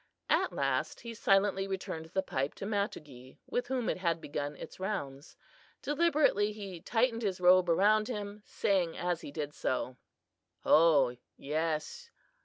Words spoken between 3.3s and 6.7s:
with whom it had begun its rounds. Deliberately